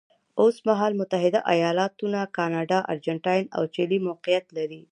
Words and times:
اوس 0.41 0.55
مهال 0.67 0.93
متحده 1.01 1.39
ایالتونه، 1.53 2.21
کاناډا، 2.37 2.79
ارجنټاین 2.91 3.45
او 3.57 3.63
چیلي 3.73 3.99
موقعیت 4.07 4.45
لري. 4.57 4.81